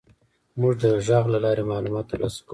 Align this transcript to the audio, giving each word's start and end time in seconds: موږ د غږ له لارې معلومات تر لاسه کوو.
موږ 0.59 0.73
د 0.81 0.83
غږ 1.07 1.25
له 1.33 1.39
لارې 1.45 1.63
معلومات 1.71 2.05
تر 2.09 2.17
لاسه 2.21 2.39
کوو. 2.43 2.49